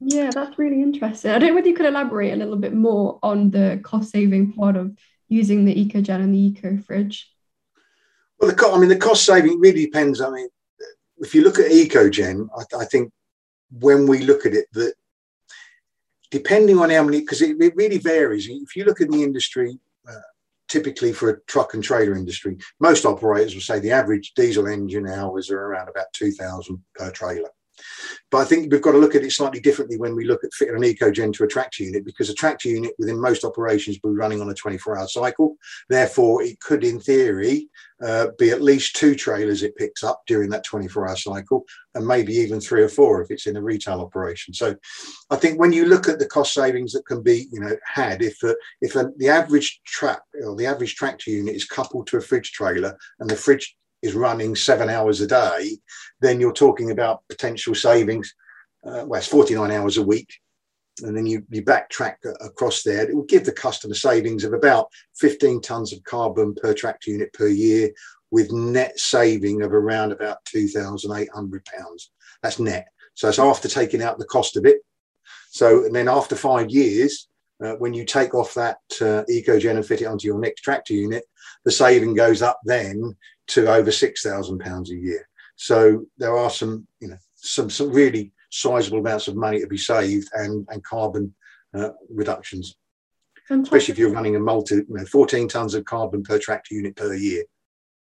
[0.00, 1.30] Yeah, that's really interesting.
[1.30, 4.52] I don't know whether you could elaborate a little bit more on the cost saving
[4.52, 4.96] part of
[5.28, 7.30] using the EcoGen and the Eco Fridge.
[8.38, 10.20] Well, the I mean, the cost saving really depends.
[10.20, 10.48] I mean,
[11.24, 13.10] if you look at ecogen, I, I think
[13.70, 14.94] when we look at it, that
[16.30, 18.48] depending on how many, because it, it, really varies.
[18.48, 20.28] If you look at the industry, uh,
[20.68, 25.08] typically for a truck and trailer industry, most operators will say the average diesel engine
[25.08, 27.50] hours are around about 2,000 per trailer.
[28.30, 30.52] But I think we've got to look at it slightly differently when we look at
[30.52, 34.10] fitting an ecogen to a tractor unit because a tractor unit within most operations will
[34.10, 35.56] be running on a 24 hour cycle.
[35.88, 37.68] Therefore, it could, in theory,
[38.02, 42.06] uh, be at least two trailers it picks up during that 24 hour cycle and
[42.06, 44.52] maybe even three or four if it's in a retail operation.
[44.52, 44.74] So
[45.30, 48.20] I think when you look at the cost savings that can be you know had
[48.20, 52.20] if a, if the average trap or the average tractor unit is coupled to a
[52.20, 55.78] fridge trailer and the fridge is running seven hours a day,
[56.20, 58.34] then you're talking about potential savings.
[58.84, 60.32] Uh, well, it's 49 hours a week.
[61.02, 63.08] And then you, you backtrack across there.
[63.08, 67.32] It will give the customer savings of about 15 tons of carbon per tractor unit
[67.32, 67.90] per year,
[68.30, 72.08] with net saving of around about £2,800.
[72.42, 72.88] That's net.
[73.14, 74.78] So it's after taking out the cost of it.
[75.50, 77.28] So, and then after five years,
[77.64, 80.94] uh, when you take off that uh, EcoGen and fit it onto your next tractor
[80.94, 81.24] unit,
[81.64, 83.16] the saving goes up then
[83.48, 85.28] to over six thousand pounds a year.
[85.56, 89.78] So there are some, you know, some some really sizable amounts of money to be
[89.78, 91.34] saved and and carbon
[91.74, 92.76] uh, reductions,
[93.48, 93.72] Fantastic.
[93.72, 96.96] especially if you're running a multi, you know, 14 tons of carbon per tractor unit
[96.96, 97.44] per year.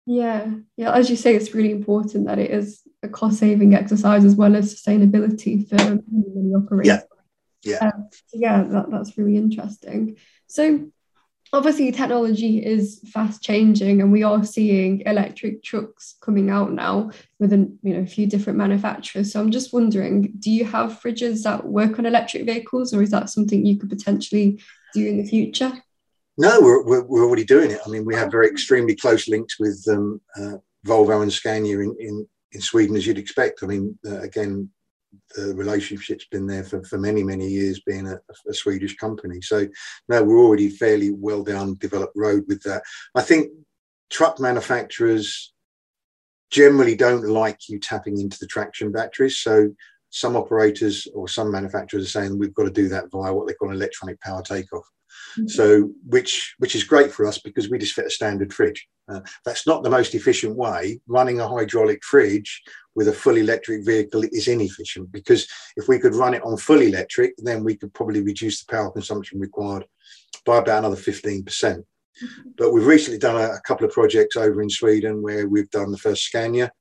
[0.05, 0.93] Yeah, yeah.
[0.93, 4.55] As you say, it's really important that it is a cost saving exercise as well
[4.55, 7.03] as sustainability for many, operators.
[7.63, 8.01] Yeah, yeah, uh,
[8.33, 8.63] yeah.
[8.63, 10.17] That, that's really interesting.
[10.47, 10.91] So
[11.53, 17.51] obviously technology is fast changing and we are seeing electric trucks coming out now with
[17.53, 19.31] a you know a few different manufacturers.
[19.31, 23.11] So i'm just wondering do you have fridges that work on electric vehicles or is
[23.11, 24.61] that something you could potentially
[24.93, 25.71] do in the future?
[26.37, 27.81] No we're, we're, we're already doing it.
[27.85, 31.95] I mean we have very extremely close links with um, uh, volvo and scania in,
[31.99, 33.63] in in sweden as you'd expect.
[33.63, 34.69] I mean uh, again
[35.35, 39.41] the relationship's been there for, for many, many years, being a, a, Swedish company.
[39.41, 39.67] So
[40.09, 42.83] now we're already fairly well down developed road with that.
[43.15, 43.51] I think
[44.09, 45.53] truck manufacturers
[46.49, 49.37] generally don't like you tapping into the traction batteries.
[49.37, 49.71] So
[50.09, 53.53] some operators or some manufacturers are saying we've got to do that via what they
[53.53, 54.85] call electronic power takeoff.
[55.37, 55.47] Mm-hmm.
[55.47, 58.87] So, which which is great for us because we just fit a standard fridge.
[59.11, 60.99] Uh, that's not the most efficient way.
[61.07, 62.61] Running a hydraulic fridge
[62.95, 66.81] with a full electric vehicle is inefficient because if we could run it on full
[66.81, 69.85] electric, then we could probably reduce the power consumption required
[70.45, 71.43] by about another 15%.
[71.43, 72.49] Mm-hmm.
[72.57, 75.91] But we've recently done a, a, couple of projects over in Sweden where we've done
[75.91, 76.71] the first Scania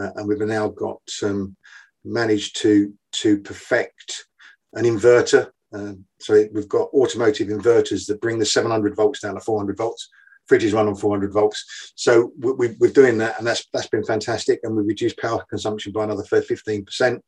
[0.00, 1.56] uh, and we've now got um,
[2.04, 4.26] managed to, to perfect
[4.74, 5.50] an inverter.
[5.72, 10.08] Um, so we've got automotive inverters that bring the 700 volts down to 400 volts
[10.48, 11.92] fridges run on 400 volts.
[11.94, 14.60] So we, are doing that, and that's that's been fantastic.
[14.62, 17.20] And we reduced power consumption by another 15%,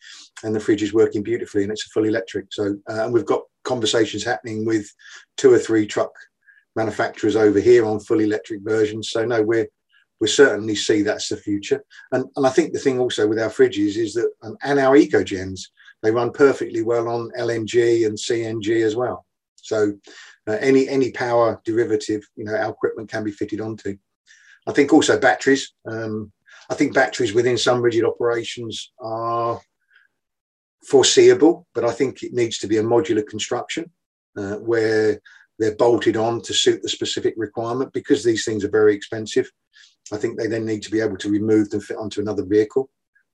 [0.43, 2.53] and the fridge is working beautifully, and it's a full electric.
[2.53, 4.91] So uh, and we've got conversations happening with
[5.37, 6.13] two or three truck
[6.77, 9.11] manufacturers over here on full electric versions.
[9.11, 9.69] So no, we're
[10.21, 11.83] we certainly see that's the future.
[12.13, 14.95] And, and I think the thing also with our fridges is that, and, and our
[14.95, 15.63] ecogens,
[16.03, 19.25] they run perfectly well on LNG and CNG as well.
[19.57, 19.95] So
[20.51, 23.97] uh, any any power derivative, you know, our equipment can be fitted onto.
[24.67, 25.73] I think also batteries.
[25.87, 26.33] Um,
[26.69, 29.61] I think batteries within some rigid operations are
[30.85, 33.91] foreseeable, but I think it needs to be a modular construction
[34.37, 35.21] uh, where
[35.59, 39.51] they're bolted on to suit the specific requirement because these things are very expensive.
[40.13, 42.91] I think they then need to be able to remove them fit onto another vehicle.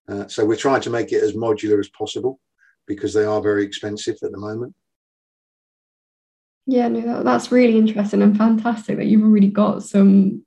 [0.08, 2.40] Uh, so we're trying to make it as modular as possible
[2.86, 4.74] because they are very expensive at the moment.
[6.66, 10.44] Yeah, no, that, that's really interesting and fantastic that you've already got some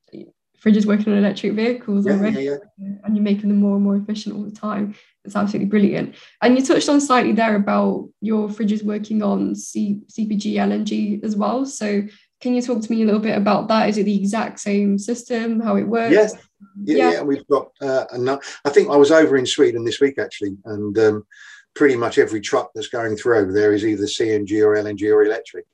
[0.62, 2.96] fridges working on electric vehicles yeah, already yeah, yeah.
[3.04, 4.96] and you're making them more and more efficient all the time.
[5.24, 6.16] It's absolutely brilliant.
[6.42, 11.36] And you touched on slightly there about your fridges working on C- CNG LNG as
[11.36, 11.66] well.
[11.66, 12.04] So
[12.42, 13.90] can you talk to me a little bit about that?
[13.90, 16.14] Is it the exact same system, how it works?
[16.14, 16.36] Yes.
[16.84, 17.22] Yeah, yeah.
[17.22, 18.60] we've got uh, enough.
[18.66, 21.28] I think I was over in Sweden this week actually, and um,
[21.74, 25.24] pretty much every truck that's going through over there is either CNG or LNG or
[25.24, 25.66] electric.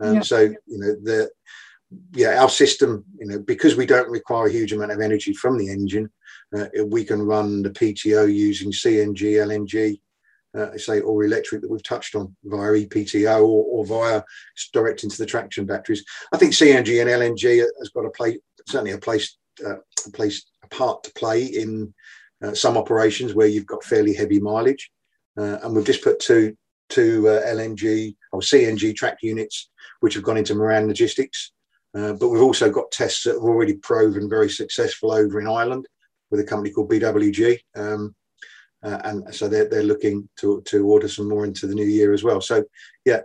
[0.00, 0.20] Um, yeah.
[0.22, 1.30] So you know the
[2.12, 5.58] yeah our system you know because we don't require a huge amount of energy from
[5.58, 6.10] the engine,
[6.56, 10.00] uh, we can run the PTO using CNG, LNG,
[10.56, 14.22] uh, say or electric that we've touched on via EPTO or, or, via
[14.72, 16.04] direct into the traction batteries.
[16.32, 20.44] I think CNG and LNG has got a play certainly a place uh, a place
[20.64, 21.92] a part to play in
[22.42, 24.90] uh, some operations where you've got fairly heavy mileage,
[25.38, 26.56] uh, and we've just put two
[26.90, 31.52] two uh, LNG or CNG track units which have gone into Moran Logistics.
[31.94, 35.86] Uh, but we've also got tests that have already proven very successful over in Ireland
[36.30, 37.58] with a company called BWG.
[37.76, 38.14] Um,
[38.82, 42.14] uh, and so they're, they're looking to, to order some more into the new year
[42.14, 42.40] as well.
[42.40, 42.64] So,
[43.04, 43.20] yeah,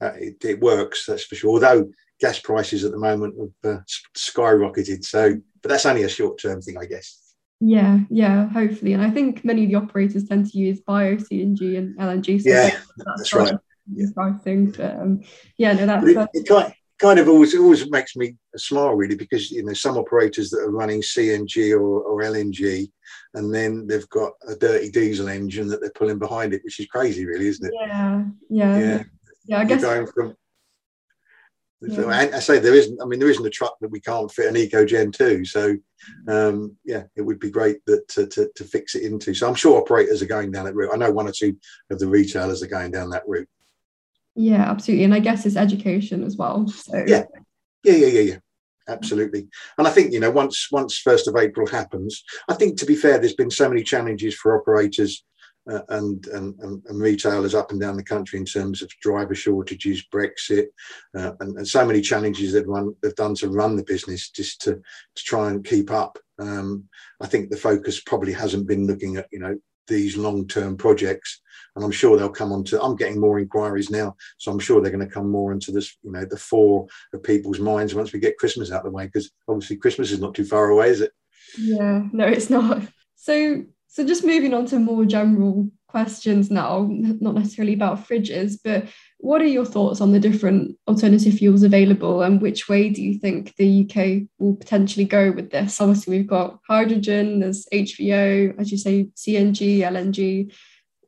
[0.00, 1.50] uh, it, it, works, that's for sure.
[1.50, 3.34] Although gas prices at the moment
[3.64, 3.80] have uh,
[4.16, 5.04] skyrocketed.
[5.04, 7.19] So, but that's only a short term thing, I guess.
[7.60, 8.94] Yeah, yeah, hopefully.
[8.94, 12.42] And I think many of the operators tend to use bio CNG and LNG.
[12.42, 13.54] So yeah, that's, that's right.
[13.96, 14.70] Exciting.
[14.70, 15.20] But, um,
[15.58, 19.50] yeah, no, that's, it, it kind, kind of always always makes me smile really because
[19.50, 22.90] you know some operators that are running CNG or, or LNG
[23.34, 26.86] and then they've got a dirty diesel engine that they're pulling behind it, which is
[26.86, 27.74] crazy, really, isn't it?
[27.74, 29.02] Yeah, yeah, yeah.
[29.46, 29.82] Yeah, I guess.
[29.82, 30.36] Going from,
[31.82, 32.30] yeah.
[32.34, 33.00] I say there isn't.
[33.00, 35.44] I mean, there isn't a truck that we can't fit an EcoGen to.
[35.44, 35.76] So,
[36.28, 39.32] um, yeah, it would be great that to, to, to fix it into.
[39.34, 40.90] So I'm sure operators are going down that route.
[40.92, 41.56] I know one or two
[41.90, 43.48] of the retailers are going down that route.
[44.34, 45.04] Yeah, absolutely.
[45.04, 46.68] And I guess it's education as well.
[46.68, 47.24] So yeah,
[47.82, 48.36] yeah, yeah, yeah, yeah
[48.88, 49.48] absolutely.
[49.78, 52.96] And I think you know once once first of April happens, I think to be
[52.96, 55.24] fair, there's been so many challenges for operators
[55.70, 60.04] uh, and, and, and retailers up and down the country in terms of driver shortages,
[60.12, 60.66] Brexit,
[61.16, 64.60] uh, and, and, so many challenges they've run they've done to run the business just
[64.62, 66.18] to to try and keep up.
[66.38, 66.88] Um,
[67.20, 71.40] I think the focus probably hasn't been looking at you know these long term projects
[71.76, 72.82] and I'm sure they'll come on to.
[72.82, 75.96] I'm getting more inquiries now, so I'm sure they're going to come more into this,
[76.02, 79.06] you know, the fore of people's minds once we get Christmas out of the way,
[79.06, 81.12] because obviously Christmas is not too far away, is it?
[81.58, 82.82] Yeah, no, it's not.
[83.16, 88.86] So, so just moving on to more general questions now, not necessarily about fridges, but
[89.18, 93.18] what are your thoughts on the different alternative fuels available and which way do you
[93.18, 95.80] think the UK will potentially go with this?
[95.80, 100.52] Obviously, we've got hydrogen, there's HVO, as you say, CNG, LNG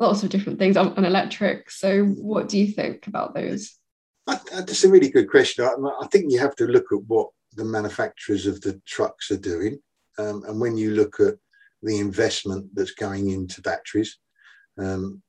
[0.03, 1.71] lots of different things on, on electric.
[1.71, 3.79] So, what do you think about those?
[4.27, 5.64] That's a really good question.
[5.64, 9.79] I, think you have to look at what the manufacturers of the trucks are doing.
[10.18, 11.35] Um, and when you look at
[11.83, 14.18] the investment that's going into batteries,
[14.79, 15.23] um,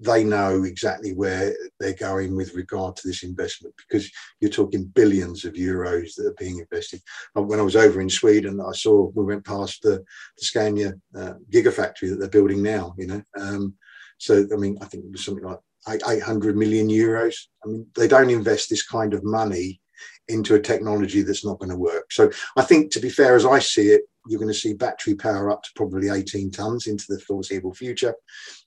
[0.00, 5.44] they know exactly where they're going with regard to this investment because you're talking billions
[5.44, 7.02] of euros that are being invested.
[7.34, 10.02] When I was over in Sweden, I saw we went past the,
[10.38, 12.94] the Scania uh, gigafactory that they're building now.
[12.96, 13.74] You know, um,
[14.16, 15.60] so I mean, I think it was something like
[16.08, 17.34] 800 million euros.
[17.64, 19.80] I mean, they don't invest this kind of money
[20.28, 22.10] into a technology that's not going to work.
[22.10, 25.16] So I think, to be fair, as I see it, you're going to see battery
[25.16, 28.14] power up to probably 18 tons into the foreseeable future,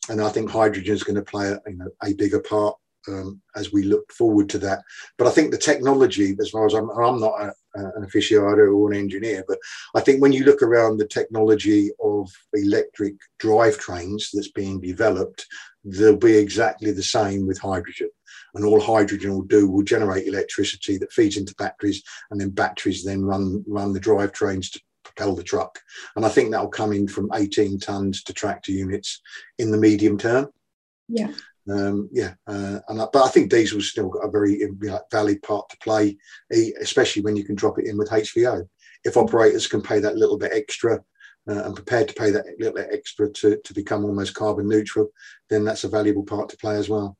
[0.10, 2.76] and I think hydrogen is going to play a, you know, a bigger part
[3.08, 4.82] um, as we look forward to that.
[5.17, 8.91] But I think the technology, as far as I'm, I'm not a, an aficionado or
[8.91, 9.58] an engineer, but
[9.95, 15.45] I think when you look around the technology of electric drivetrains that's being developed,
[15.86, 18.10] they'll be exactly the same with hydrogen
[18.54, 23.04] and all hydrogen will do will generate electricity that feeds into batteries, and then batteries
[23.04, 24.82] then run run the drivetrains to
[25.15, 25.80] propel the truck.
[26.15, 29.21] And I think that will come in from 18 tons to tractor units
[29.60, 30.49] in the medium term.
[31.08, 31.32] Yeah.
[31.69, 34.99] Um, yeah, uh, and I, but I think diesel's still got a very you know,
[35.10, 36.17] valid part to play,
[36.52, 38.67] especially when you can drop it in with HVO.
[39.06, 40.95] If operators can pay that little bit extra
[41.49, 45.08] uh, and prepared to pay that little bit extra to, to become almost carbon neutral,
[45.49, 47.17] then that's a valuable part to play as well.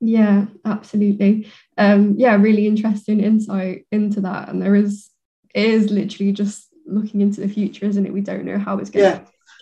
[0.00, 1.50] Yeah, absolutely.
[1.76, 4.48] Um, yeah, really interesting insight into that.
[4.48, 5.10] And there is
[5.54, 8.12] it is literally just looking into the future, isn't it?
[8.12, 9.18] We don't know how it's going yeah.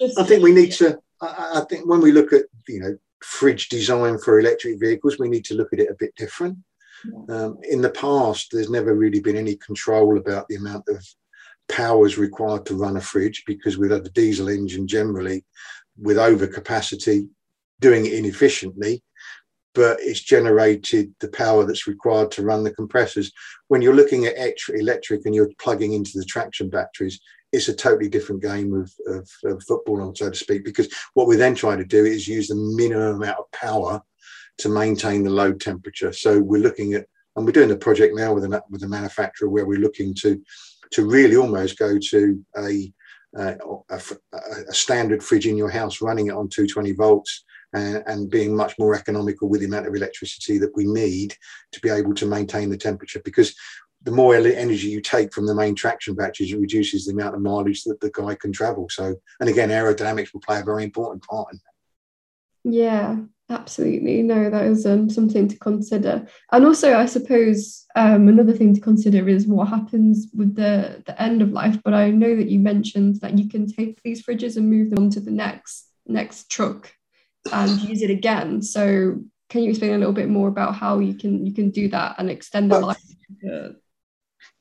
[0.06, 2.96] to I think we need to I, I think when we look at, you know,
[3.22, 6.58] fridge design for electric vehicles, we need to look at it a bit different.
[7.04, 7.37] Yeah.
[7.37, 11.04] Um, in the past, there's never really been any control about the amount of
[11.68, 15.44] powers required to run a fridge because we've had the diesel engine generally
[15.98, 17.28] with overcapacity
[17.80, 19.02] doing it inefficiently
[19.74, 23.32] but it's generated the power that's required to run the compressors.
[23.68, 24.37] When you're looking at
[24.68, 27.20] electric and you're plugging into the traction batteries,
[27.52, 31.38] it's a totally different game of, of, of football, so to speak, because what we're
[31.38, 34.00] then trying to do is use the minimum amount of power
[34.58, 36.12] to maintain the load temperature.
[36.12, 37.06] So we're looking at,
[37.37, 40.40] and we're doing a project now with a, with a manufacturer where we're looking to,
[40.92, 42.92] to really almost go to a,
[43.37, 43.54] uh,
[43.90, 44.00] a,
[44.68, 48.78] a standard fridge in your house, running it on 220 volts, and, and, being much
[48.78, 51.34] more economical with the amount of electricity that we need
[51.72, 53.20] to be able to maintain the temperature.
[53.24, 53.54] Because
[54.04, 57.40] the more energy you take from the main traction batteries, it reduces the amount of
[57.40, 58.87] mileage that the guy can travel.
[58.90, 61.74] So, and again, aerodynamics will play a very important part in that.
[62.72, 63.16] Yeah,
[63.50, 64.22] absolutely.
[64.22, 66.26] No, that is um, something to consider.
[66.52, 71.20] And also, I suppose um, another thing to consider is what happens with the the
[71.20, 71.78] end of life.
[71.82, 75.04] But I know that you mentioned that you can take these fridges and move them
[75.04, 76.92] on to the next next truck
[77.52, 78.62] and use it again.
[78.62, 81.88] So can you explain a little bit more about how you can you can do
[81.88, 83.02] that and extend the life?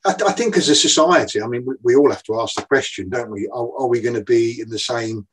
[0.04, 2.62] I, I, think as a society, I mean, we, we, all have to ask the
[2.62, 3.48] question, don't we?
[3.48, 5.26] Are, are we going to be in the same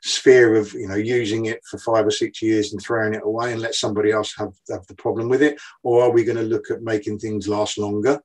[0.00, 3.52] sphere of you know using it for five or six years and throwing it away
[3.52, 6.42] and let somebody else have, have the problem with it, or are we going to
[6.42, 8.20] look at making things last longer?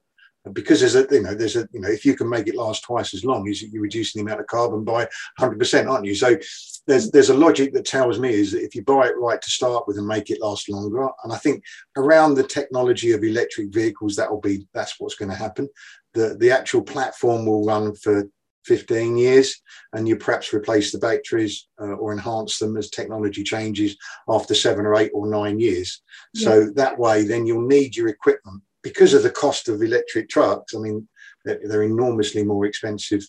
[0.53, 2.83] Because there's a you know there's a you know if you can make it last
[2.83, 5.01] twice as long, you're reducing the amount of carbon by
[5.37, 6.15] 100 percent, aren't you?
[6.15, 6.37] So
[6.87, 9.49] there's there's a logic that tells me is that if you buy it right to
[9.49, 11.63] start with and make it last longer, and I think
[11.97, 15.67] around the technology of electric vehicles, that will be that's what's going to happen.
[16.13, 18.29] The the actual platform will run for
[18.65, 19.61] 15 years
[19.93, 24.85] and you perhaps replace the batteries uh, or enhance them as technology changes after seven
[24.85, 26.01] or eight or nine years
[26.33, 26.45] yeah.
[26.45, 30.73] so that way then you'll need your equipment because of the cost of electric trucks,
[30.75, 31.07] I mean,
[31.45, 33.23] they're, they're enormously more expensive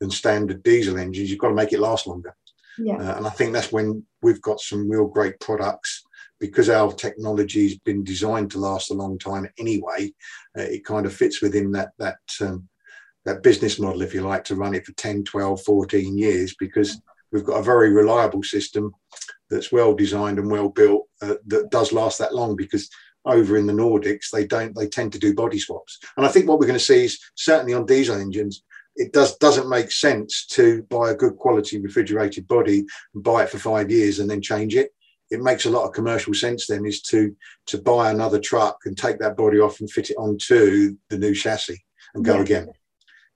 [0.00, 1.30] than standard diesel engines.
[1.30, 2.34] You've got to make it last longer.
[2.78, 2.96] Yeah.
[2.96, 6.04] Uh, and I think that's when we've got some real great products
[6.40, 10.12] because our technology's been designed to last a long time anyway.
[10.58, 12.68] Uh, it kind of fits within that that um,
[13.24, 17.00] that business model, if you like, to run it for 10, 12, 14 years because
[17.30, 18.92] we've got a very reliable system
[19.48, 22.88] that's well designed and well built uh, that does last that long because
[23.24, 24.74] over in the Nordics, they don't.
[24.74, 27.20] They tend to do body swaps, and I think what we're going to see is
[27.34, 28.62] certainly on diesel engines,
[28.96, 33.50] it does doesn't make sense to buy a good quality refrigerated body and buy it
[33.50, 34.90] for five years and then change it.
[35.30, 37.34] It makes a lot of commercial sense then is to
[37.66, 41.34] to buy another truck and take that body off and fit it onto the new
[41.34, 41.82] chassis
[42.14, 42.42] and go yeah.
[42.42, 42.68] again.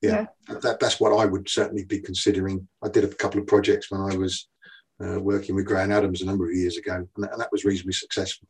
[0.02, 0.58] Yeah, yeah.
[0.60, 2.68] That, that's what I would certainly be considering.
[2.82, 4.46] I did a couple of projects when I was
[5.02, 7.52] uh, working with Gray & Adams a number of years ago, and that, and that
[7.52, 8.46] was reasonably successful.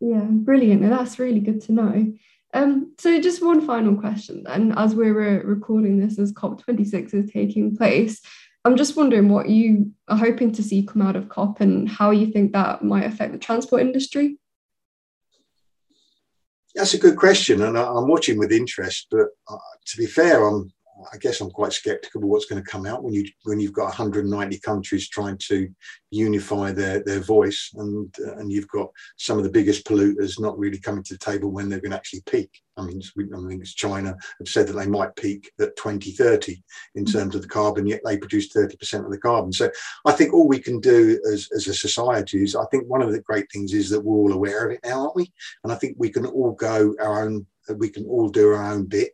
[0.00, 0.82] Yeah, brilliant.
[0.82, 2.12] Now that's really good to know.
[2.54, 7.76] Um, so just one final question then, as we're recording this as COP26 is taking
[7.76, 8.22] place,
[8.64, 12.10] I'm just wondering what you are hoping to see come out of COP and how
[12.10, 14.38] you think that might affect the transport industry.
[16.74, 19.08] That's a good question, and I'm watching with interest.
[19.10, 20.72] But uh, to be fair, I'm
[21.12, 23.72] I guess I'm quite skeptical of what's going to come out when you when you've
[23.72, 25.68] got 190 countries trying to
[26.10, 30.58] unify their their voice, and uh, and you've got some of the biggest polluters not
[30.58, 32.50] really coming to the table when they're going to actually peak.
[32.76, 36.62] I mean, I think it's China have said that they might peak at 2030
[36.94, 37.12] in mm.
[37.12, 39.52] terms of the carbon, yet they produce 30% of the carbon.
[39.52, 39.68] So
[40.06, 43.10] I think all we can do as, as a society is, I think one of
[43.10, 45.32] the great things is that we're all aware of it now, aren't we?
[45.64, 47.46] And I think we can all go our own,
[47.76, 49.12] we can all do our own bit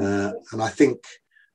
[0.00, 0.98] uh, and I think,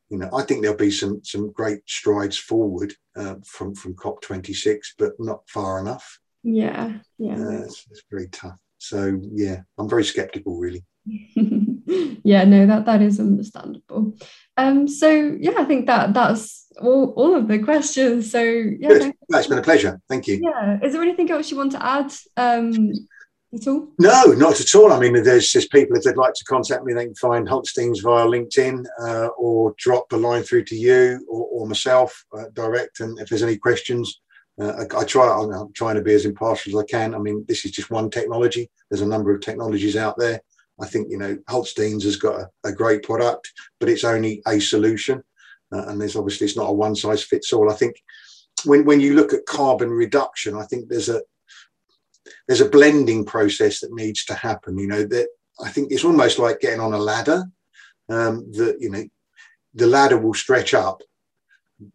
[0.09, 4.79] you know, I think there'll be some some great strides forward uh, from from COP26,
[4.97, 6.19] but not far enough.
[6.43, 8.57] Yeah, yeah, uh, it's, it's, very tough.
[8.77, 10.83] So yeah, I'm very skeptical, really.
[11.07, 14.13] yeah, no, that that is understandable.
[14.57, 18.31] Um, so yeah, I think that that's all, all of the questions.
[18.31, 19.99] So yeah, it's been a pleasure.
[20.07, 20.39] Thank you.
[20.41, 22.13] Yeah, is there anything else you want to add?
[22.37, 22.91] Um,
[23.55, 23.87] at all?
[23.99, 24.93] No, not at all.
[24.93, 28.01] I mean, there's just people, if they'd like to contact me, they can find Hultsteins
[28.03, 32.99] via LinkedIn uh, or drop a line through to you or, or myself uh, direct.
[32.99, 34.21] And if there's any questions,
[34.59, 37.15] uh, I, I, try, I'm trying to be as impartial as I can.
[37.15, 38.69] I mean, this is just one technology.
[38.89, 40.41] There's a number of technologies out there.
[40.79, 44.59] I think, you know, Hultsteins has got a, a great product, but it's only a
[44.59, 45.23] solution.
[45.73, 47.71] Uh, and there's obviously, it's not a one size fits all.
[47.71, 47.95] I think
[48.65, 51.21] when, when you look at carbon reduction, I think there's a,
[52.47, 54.77] there's a blending process that needs to happen.
[54.77, 55.27] You know that
[55.63, 57.45] I think it's almost like getting on a ladder.
[58.07, 59.03] Um, that you know
[59.73, 61.01] the ladder will stretch up,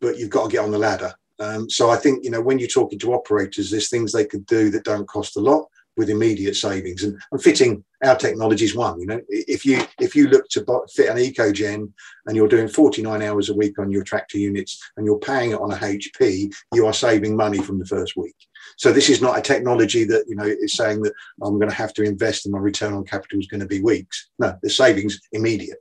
[0.01, 1.15] but you've got to get on the ladder.
[1.39, 4.47] Um, so I think you know when you're talking to operators, there's things they could
[4.47, 5.67] do that don't cost a lot
[5.97, 9.01] with immediate savings, and, and fitting our technology is one.
[9.01, 11.93] You know, if you if you look to fit an EcoGen
[12.27, 15.61] and you're doing 49 hours a week on your tractor units and you're paying it
[15.61, 18.37] on a HP, you are saving money from the first week.
[18.79, 21.13] So this is not a technology that you know is saying that
[21.43, 23.83] I'm going to have to invest and my return on capital is going to be
[23.83, 24.31] weeks.
[24.39, 25.79] No, the savings immediate.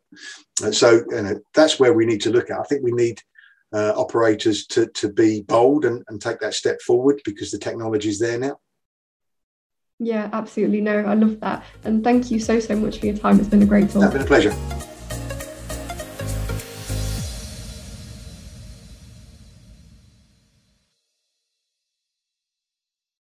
[0.64, 2.60] And so you know that's where we need to look at.
[2.60, 3.22] I think we need
[3.72, 8.10] uh, operators to to be bold and, and take that step forward because the technology
[8.10, 8.60] is there now.
[10.00, 10.80] Yeah, absolutely.
[10.82, 11.64] No, I love that.
[11.84, 13.40] And thank you so, so much for your time.
[13.40, 14.04] It's been a great talk.
[14.04, 14.56] It's been a pleasure.